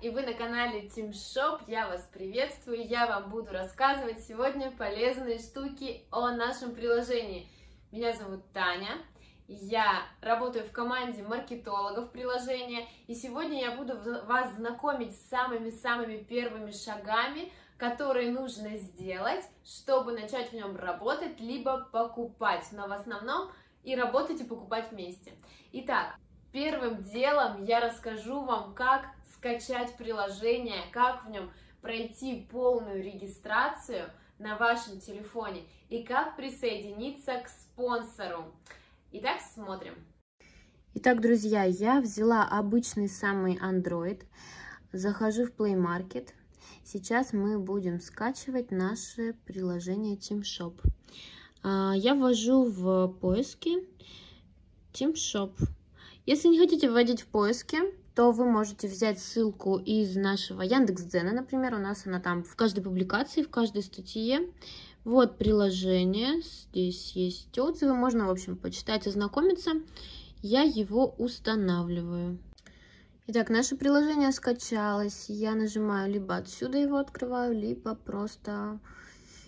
и 0.00 0.10
вы 0.10 0.22
на 0.22 0.34
канале 0.34 0.86
Team 0.88 1.10
Shop. 1.10 1.62
Я 1.66 1.88
вас 1.88 2.08
приветствую. 2.12 2.86
Я 2.86 3.06
вам 3.06 3.30
буду 3.30 3.52
рассказывать 3.52 4.20
сегодня 4.24 4.70
полезные 4.70 5.38
штуки 5.38 6.04
о 6.10 6.30
нашем 6.30 6.74
приложении. 6.74 7.48
Меня 7.90 8.12
зовут 8.12 8.42
Таня. 8.52 8.98
Я 9.46 10.02
работаю 10.20 10.64
в 10.64 10.72
команде 10.72 11.22
маркетологов 11.22 12.12
приложения, 12.12 12.88
и 13.06 13.14
сегодня 13.14 13.60
я 13.60 13.76
буду 13.76 13.94
вас 14.26 14.54
знакомить 14.54 15.14
с 15.14 15.28
самыми-самыми 15.28 16.18
первыми 16.18 16.70
шагами, 16.70 17.52
которые 17.76 18.30
нужно 18.30 18.76
сделать, 18.78 19.44
чтобы 19.64 20.12
начать 20.12 20.50
в 20.50 20.54
нем 20.54 20.76
работать, 20.76 21.40
либо 21.40 21.84
покупать, 21.92 22.66
но 22.72 22.88
в 22.88 22.92
основном 22.92 23.50
и 23.82 23.94
работать 23.94 24.40
и 24.40 24.44
покупать 24.44 24.90
вместе. 24.90 25.32
Итак, 25.72 26.16
Первым 26.54 27.02
делом 27.02 27.64
я 27.64 27.80
расскажу 27.80 28.44
вам, 28.44 28.74
как 28.74 29.06
скачать 29.32 29.96
приложение, 29.96 30.82
как 30.92 31.26
в 31.26 31.30
нем 31.30 31.50
пройти 31.82 32.46
полную 32.48 33.02
регистрацию 33.02 34.08
на 34.38 34.56
вашем 34.56 35.00
телефоне 35.00 35.62
и 35.88 36.04
как 36.04 36.36
присоединиться 36.36 37.40
к 37.40 37.48
спонсору. 37.48 38.54
Итак, 39.10 39.40
смотрим. 39.52 39.94
Итак, 40.94 41.20
друзья, 41.20 41.64
я 41.64 42.00
взяла 42.00 42.44
обычный 42.44 43.08
самый 43.08 43.58
Android, 43.58 44.22
захожу 44.92 45.46
в 45.46 45.56
Play 45.56 45.74
Market. 45.74 46.28
Сейчас 46.84 47.32
мы 47.32 47.58
будем 47.58 47.98
скачивать 47.98 48.70
наше 48.70 49.32
приложение 49.44 50.16
TeamShop. 50.16 50.80
А, 51.64 51.94
я 51.96 52.14
ввожу 52.14 52.62
в 52.62 53.08
поиски 53.08 53.88
TeamShop. 54.92 55.50
Если 56.26 56.48
не 56.48 56.58
хотите 56.58 56.90
вводить 56.90 57.20
в 57.20 57.26
поиске, 57.26 57.82
то 58.14 58.32
вы 58.32 58.46
можете 58.46 58.88
взять 58.88 59.18
ссылку 59.18 59.76
из 59.76 60.16
нашего 60.16 60.62
Яндекс.Дзена, 60.62 61.32
например, 61.32 61.74
у 61.74 61.78
нас 61.78 62.06
она 62.06 62.18
там 62.18 62.44
в 62.44 62.56
каждой 62.56 62.82
публикации, 62.82 63.42
в 63.42 63.50
каждой 63.50 63.82
статье. 63.82 64.48
Вот 65.04 65.36
приложение, 65.36 66.40
здесь 66.40 67.12
есть 67.12 67.58
отзывы, 67.58 67.94
можно, 67.94 68.26
в 68.26 68.30
общем, 68.30 68.56
почитать, 68.56 69.06
ознакомиться. 69.06 69.72
Я 70.40 70.62
его 70.62 71.14
устанавливаю. 71.18 72.38
Итак, 73.26 73.50
наше 73.50 73.76
приложение 73.76 74.32
скачалось. 74.32 75.26
Я 75.28 75.54
нажимаю 75.54 76.10
либо 76.10 76.36
отсюда 76.36 76.78
его 76.78 76.96
открываю, 76.96 77.54
либо 77.54 77.94
просто 77.94 78.80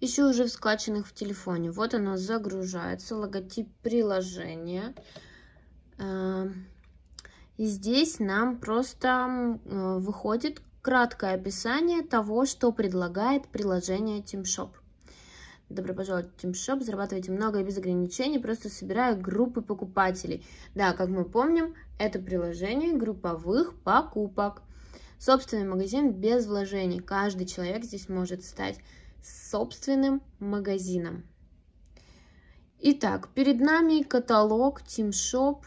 ищу 0.00 0.28
уже 0.28 0.44
в 0.44 0.48
скачанных 0.50 1.06
в 1.06 1.14
телефоне. 1.14 1.70
Вот 1.70 1.94
оно 1.94 2.18
загружается, 2.18 3.16
логотип 3.16 3.68
приложения. 3.82 4.94
Эм, 5.98 6.66
и 7.56 7.66
здесь 7.66 8.20
нам 8.20 8.58
просто 8.58 9.58
э, 9.64 9.98
выходит 9.98 10.62
краткое 10.80 11.34
описание 11.34 12.02
того, 12.02 12.46
что 12.46 12.72
предлагает 12.72 13.48
приложение 13.48 14.20
TeamShop. 14.20 14.70
Добро 15.68 15.92
пожаловать 15.92 16.30
в 16.30 16.44
TeamShop, 16.44 16.82
зарабатывайте 16.82 17.30
много 17.30 17.60
и 17.60 17.64
без 17.64 17.76
ограничений, 17.76 18.38
просто 18.38 18.70
собирая 18.70 19.14
группы 19.16 19.60
покупателей. 19.60 20.46
Да, 20.74 20.92
как 20.92 21.08
мы 21.08 21.24
помним, 21.24 21.74
это 21.98 22.18
приложение 22.18 22.96
групповых 22.96 23.74
покупок. 23.82 24.62
Собственный 25.18 25.68
магазин 25.68 26.12
без 26.12 26.46
вложений. 26.46 27.00
Каждый 27.00 27.46
человек 27.46 27.84
здесь 27.84 28.08
может 28.08 28.44
стать 28.44 28.78
собственным 29.22 30.22
магазином. 30.38 31.24
Итак, 32.80 33.28
перед 33.34 33.60
нами 33.60 34.04
каталог 34.04 34.82
TeamShop 34.82 35.64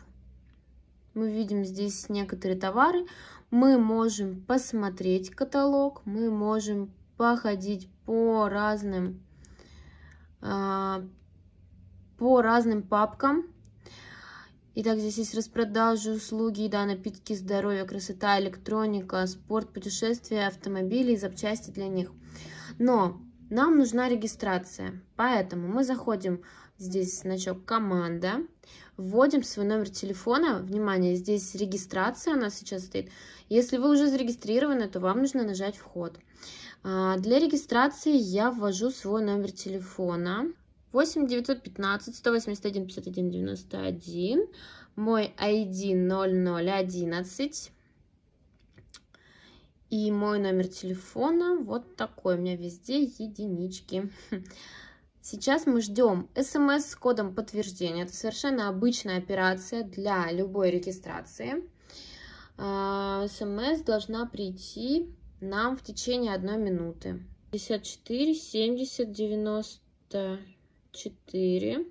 мы 1.14 1.32
видим 1.32 1.66
здесь 1.66 2.10
некоторые 2.10 2.60
товары. 2.60 3.06
Мы 3.50 3.78
можем 3.78 4.42
посмотреть 4.42 5.30
каталог, 5.32 6.02
мы 6.06 6.32
можем 6.32 6.92
походить 7.18 7.90
по 8.06 8.48
разным, 8.48 9.22
а, 10.42 11.04
по 12.18 12.42
разным 12.42 12.82
папкам. 12.82 13.46
Итак, 14.74 15.00
здесь 15.00 15.18
есть 15.18 15.36
распродажи, 15.36 16.12
услуги, 16.14 16.62
еда, 16.62 16.86
напитки, 16.86 17.34
здоровье, 17.34 17.84
красота, 17.84 18.40
электроника, 18.40 19.28
спорт, 19.28 19.74
путешествия, 19.74 20.48
автомобили 20.48 21.12
и 21.12 21.18
запчасти 21.18 21.72
для 21.72 21.90
них. 21.90 22.10
Но 22.80 23.20
нам 23.52 23.78
нужна 23.78 24.08
регистрация, 24.08 25.02
поэтому 25.18 25.68
мы 25.68 25.84
заходим, 25.84 26.42
здесь 26.78 27.20
значок 27.20 27.66
«Команда», 27.66 28.48
вводим 28.96 29.44
свой 29.44 29.66
номер 29.66 29.90
телефона. 29.90 30.60
Внимание, 30.60 31.16
здесь 31.16 31.54
регистрация 31.56 32.36
у 32.36 32.40
нас 32.40 32.56
сейчас 32.56 32.86
стоит. 32.86 33.12
Если 33.50 33.78
вы 33.78 33.92
уже 33.92 34.08
зарегистрированы, 34.08 34.88
то 34.88 35.02
вам 35.02 35.20
нужно 35.20 35.44
нажать 35.44 35.76
«Вход». 35.76 36.18
А, 36.84 37.18
для 37.18 37.40
регистрации 37.40 38.16
я 38.16 38.52
ввожу 38.52 38.90
свой 38.90 39.22
номер 39.22 39.52
телефона. 39.52 40.48
8 40.94 41.28
915 41.28 42.16
181 42.16 42.88
51 42.88 43.32
91. 43.32 44.48
Мой 44.96 45.34
ID 45.38 45.94
0011. 45.94 47.72
И 49.92 50.10
мой 50.10 50.40
номер 50.40 50.68
телефона 50.70 51.58
вот 51.58 51.98
такой. 51.98 52.36
У 52.36 52.38
меня 52.40 52.56
везде 52.56 53.04
единички. 53.04 54.10
Сейчас 55.22 55.66
мы 55.66 55.82
ждем 55.82 56.30
смс 56.34 56.86
с 56.86 56.96
кодом 56.96 57.36
подтверждения. 57.36 58.04
Это 58.04 58.16
совершенно 58.16 58.70
обычная 58.70 59.18
операция 59.18 59.84
для 59.84 60.32
любой 60.32 60.72
регистрации. 60.72 61.70
А, 62.58 63.28
смс 63.28 63.82
должна 63.82 64.26
прийти 64.26 65.14
нам 65.42 65.76
в 65.76 65.84
течение 65.84 66.34
одной 66.34 66.58
минуты. 66.58 67.22
54 67.52 68.34
70 68.34 69.12
94 69.12 71.86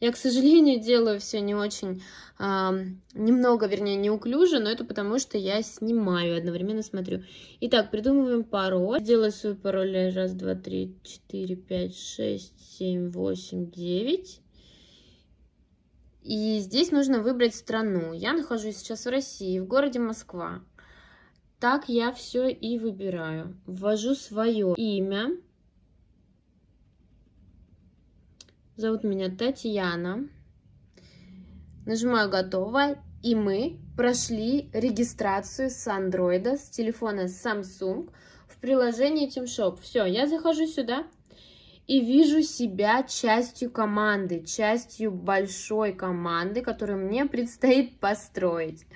я, 0.00 0.12
к 0.12 0.16
сожалению, 0.16 0.80
делаю 0.80 1.18
все 1.18 1.40
не 1.40 1.54
очень, 1.54 2.02
а, 2.38 2.72
немного, 3.14 3.66
вернее, 3.66 3.96
неуклюже, 3.96 4.60
но 4.60 4.70
это 4.70 4.84
потому, 4.84 5.18
что 5.18 5.38
я 5.38 5.60
снимаю, 5.62 6.38
одновременно 6.38 6.82
смотрю. 6.82 7.22
Итак, 7.60 7.90
придумываем 7.90 8.44
пароль. 8.44 9.00
Делаю 9.02 9.32
свой 9.32 9.56
пароль 9.56 10.12
раз, 10.14 10.32
два, 10.34 10.54
три, 10.54 10.96
четыре, 11.02 11.56
пять, 11.56 11.96
шесть, 11.96 12.54
семь, 12.78 13.10
восемь, 13.10 13.70
девять. 13.70 14.40
И 16.22 16.58
здесь 16.58 16.90
нужно 16.90 17.20
выбрать 17.20 17.54
страну. 17.54 18.12
Я 18.12 18.34
нахожусь 18.34 18.76
сейчас 18.76 19.06
в 19.06 19.10
России, 19.10 19.58
в 19.58 19.66
городе 19.66 19.98
Москва. 19.98 20.62
Так 21.58 21.88
я 21.88 22.12
все 22.12 22.48
и 22.48 22.78
выбираю. 22.78 23.56
Ввожу 23.66 24.14
свое 24.14 24.74
имя. 24.76 25.30
Зовут 28.78 29.02
меня 29.02 29.28
Татьяна. 29.28 30.28
Нажимаю 31.84 32.30
«Готово». 32.30 33.02
И 33.24 33.34
мы 33.34 33.80
прошли 33.96 34.70
регистрацию 34.72 35.68
с 35.68 35.84
андроида, 35.88 36.56
с 36.56 36.70
телефона 36.70 37.22
Samsung 37.22 38.08
в 38.46 38.56
приложении 38.58 39.28
TeamShop. 39.28 39.80
Все, 39.82 40.04
я 40.04 40.28
захожу 40.28 40.68
сюда 40.68 41.08
и 41.88 41.98
вижу 41.98 42.40
себя 42.42 43.02
частью 43.02 43.72
команды, 43.72 44.44
частью 44.44 45.10
большой 45.10 45.92
команды, 45.92 46.62
которую 46.62 47.04
мне 47.04 47.26
предстоит 47.26 47.98
построить. 47.98 48.86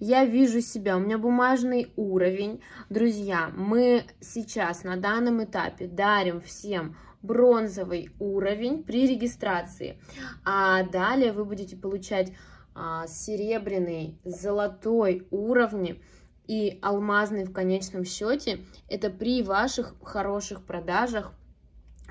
Я 0.00 0.24
вижу 0.24 0.62
себя, 0.62 0.96
у 0.96 1.00
меня 1.00 1.18
бумажный 1.18 1.92
уровень. 1.96 2.62
Друзья, 2.88 3.52
мы 3.54 4.04
сейчас 4.22 4.84
на 4.84 4.96
данном 4.96 5.44
этапе 5.44 5.86
дарим 5.86 6.40
всем 6.40 6.96
бронзовый 7.22 8.10
уровень 8.18 8.82
при 8.82 9.06
регистрации. 9.06 9.98
А 10.44 10.82
далее 10.84 11.32
вы 11.32 11.44
будете 11.44 11.76
получать 11.76 12.32
а, 12.74 13.06
серебряный, 13.06 14.18
золотой 14.24 15.26
уровни 15.30 16.02
и 16.46 16.78
алмазный 16.82 17.44
в 17.44 17.52
конечном 17.52 18.04
счете. 18.04 18.60
Это 18.88 19.10
при 19.10 19.42
ваших 19.42 19.94
хороших 20.02 20.64
продажах 20.64 21.32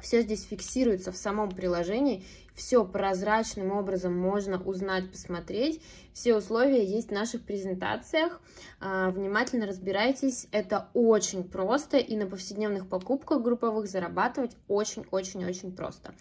все 0.01 0.21
здесь 0.21 0.43
фиксируется 0.43 1.11
в 1.11 1.17
самом 1.17 1.51
приложении, 1.51 2.23
все 2.53 2.85
прозрачным 2.85 3.71
образом 3.71 4.15
можно 4.15 4.61
узнать, 4.61 5.09
посмотреть. 5.09 5.81
Все 6.13 6.35
условия 6.35 6.85
есть 6.85 7.09
в 7.09 7.13
наших 7.13 7.41
презентациях. 7.43 8.41
А, 8.79 9.09
внимательно 9.09 9.65
разбирайтесь. 9.65 10.47
Это 10.51 10.89
очень 10.93 11.43
просто 11.43 11.97
и 11.97 12.15
на 12.17 12.27
повседневных 12.27 12.87
покупках 12.87 13.41
групповых 13.41 13.87
зарабатывать 13.87 14.57
очень-очень-очень 14.67 15.71
просто. 15.71 16.13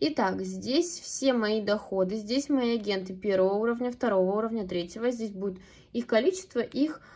Итак, 0.00 0.40
здесь 0.42 1.00
все 1.00 1.32
мои 1.32 1.60
доходы. 1.60 2.16
Здесь 2.16 2.48
мои 2.48 2.76
агенты 2.76 3.14
первого 3.14 3.54
уровня, 3.54 3.90
второго 3.90 4.36
уровня, 4.36 4.66
третьего. 4.66 5.10
Здесь 5.10 5.32
будет 5.32 5.58
их 5.92 6.06
количество, 6.06 6.60
их 6.60 7.00
а, 7.00 7.15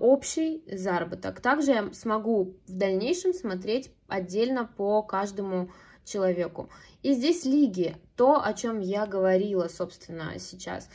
общий 0.00 0.64
заработок. 0.66 1.40
Также 1.40 1.70
я 1.72 1.92
смогу 1.92 2.56
в 2.66 2.76
дальнейшем 2.76 3.32
смотреть 3.32 3.90
отдельно 4.08 4.64
по 4.64 5.02
каждому 5.02 5.70
человеку. 6.04 6.68
И 7.02 7.12
здесь 7.12 7.44
лиги, 7.44 7.96
то, 8.16 8.42
о 8.44 8.52
чем 8.54 8.80
я 8.80 9.06
говорила, 9.06 9.68
собственно, 9.68 10.38
сейчас. 10.38 10.88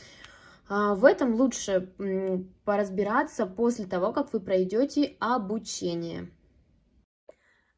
А, 0.68 0.94
в 0.94 1.04
этом 1.04 1.34
лучше 1.34 1.92
поразбираться 2.64 3.46
после 3.46 3.86
того, 3.86 4.12
как 4.12 4.32
вы 4.32 4.40
пройдете 4.40 5.16
обучение. 5.18 6.30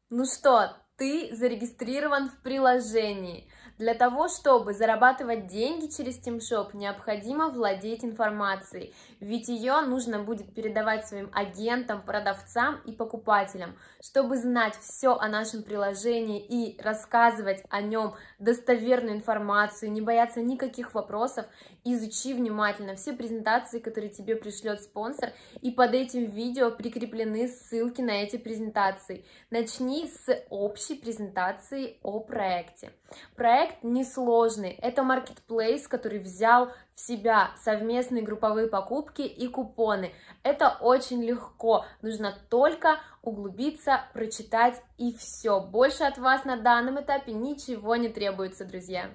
Ну 0.09 0.25
что, 0.25 0.75
ты 0.97 1.33
зарегистрирован 1.33 2.29
в 2.29 2.41
приложении. 2.41 3.47
Для 3.81 3.95
того, 3.95 4.27
чтобы 4.27 4.75
зарабатывать 4.75 5.47
деньги 5.47 5.87
через 5.87 6.19
TeamShop, 6.19 6.77
необходимо 6.77 7.49
владеть 7.49 8.05
информацией, 8.05 8.93
ведь 9.19 9.47
ее 9.47 9.81
нужно 9.81 10.19
будет 10.19 10.53
передавать 10.53 11.07
своим 11.07 11.31
агентам, 11.33 12.03
продавцам 12.03 12.79
и 12.85 12.91
покупателям. 12.91 13.75
Чтобы 13.99 14.37
знать 14.37 14.77
все 14.79 15.15
о 15.15 15.27
нашем 15.27 15.63
приложении 15.63 16.39
и 16.39 16.79
рассказывать 16.79 17.63
о 17.71 17.81
нем 17.81 18.13
достоверную 18.37 19.15
информацию, 19.15 19.91
не 19.91 20.01
бояться 20.01 20.41
никаких 20.41 20.93
вопросов, 20.93 21.47
изучи 21.83 22.35
внимательно 22.35 22.93
все 22.93 23.13
презентации, 23.13 23.79
которые 23.79 24.11
тебе 24.11 24.35
пришлет 24.35 24.83
спонсор, 24.83 25.31
и 25.59 25.71
под 25.71 25.95
этим 25.95 26.25
видео 26.25 26.69
прикреплены 26.69 27.47
ссылки 27.47 28.01
на 28.01 28.11
эти 28.11 28.37
презентации. 28.37 29.25
Начни 29.49 30.07
с 30.07 30.45
общей 30.51 30.93
презентации 30.93 31.97
о 32.03 32.19
проекте. 32.19 32.91
Проект 33.35 33.70
несложный, 33.83 34.71
это 34.71 35.01
marketplace, 35.01 35.87
который 35.87 36.19
взял 36.19 36.71
в 36.93 36.99
себя 36.99 37.51
совместные 37.63 38.23
групповые 38.23 38.67
покупки 38.67 39.21
и 39.21 39.47
купоны. 39.47 40.11
Это 40.43 40.77
очень 40.81 41.23
легко, 41.23 41.85
нужно 42.01 42.35
только 42.49 42.99
углубиться, 43.21 44.01
прочитать 44.13 44.81
и 44.97 45.15
все. 45.15 45.59
Больше 45.59 46.03
от 46.03 46.17
вас 46.17 46.45
на 46.45 46.57
данном 46.57 47.01
этапе 47.01 47.33
ничего 47.33 47.95
не 47.95 48.09
требуется, 48.09 48.65
друзья. 48.65 49.09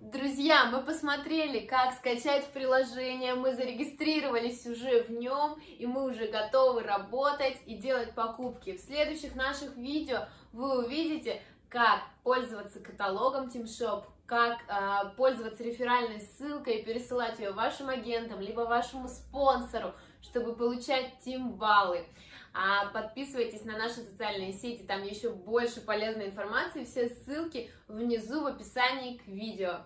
Друзья, 0.00 0.64
мы 0.66 0.80
посмотрели, 0.80 1.66
как 1.66 1.92
скачать 1.92 2.46
приложение, 2.52 3.34
мы 3.34 3.54
зарегистрировались 3.54 4.64
уже 4.64 5.02
в 5.02 5.10
нем, 5.10 5.58
и 5.76 5.86
мы 5.86 6.04
уже 6.04 6.28
готовы 6.28 6.82
работать 6.82 7.58
и 7.66 7.74
делать 7.74 8.14
покупки. 8.14 8.76
В 8.76 8.80
следующих 8.80 9.34
наших 9.34 9.76
видео 9.76 10.28
вы 10.52 10.84
увидите, 10.84 11.42
как 11.68 12.02
пользоваться 12.22 12.80
каталогом 12.80 13.48
TeamShop, 13.48 14.04
как 14.26 14.58
э, 14.68 15.16
пользоваться 15.16 15.62
реферальной 15.62 16.20
ссылкой 16.20 16.78
и 16.78 16.84
пересылать 16.84 17.38
ее 17.38 17.52
вашим 17.52 17.88
агентам, 17.88 18.40
либо 18.40 18.60
вашему 18.60 19.08
спонсору, 19.08 19.94
чтобы 20.20 20.54
получать 20.54 21.14
Team 21.24 21.54
баллы. 21.54 22.04
А 22.52 22.86
подписывайтесь 22.86 23.64
на 23.64 23.76
наши 23.76 23.96
социальные 23.96 24.52
сети, 24.52 24.82
там 24.82 25.02
еще 25.02 25.30
больше 25.30 25.80
полезной 25.80 26.26
информации, 26.26 26.84
все 26.84 27.08
ссылки 27.08 27.70
внизу 27.86 28.42
в 28.42 28.46
описании 28.46 29.18
к 29.18 29.26
видео. 29.26 29.80